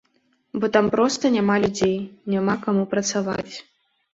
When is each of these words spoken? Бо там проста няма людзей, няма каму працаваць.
Бо 0.61 0.69
там 0.77 0.85
проста 0.95 1.31
няма 1.35 1.57
людзей, 1.65 1.93
няма 2.35 2.57
каму 2.65 2.83
працаваць. 2.95 3.55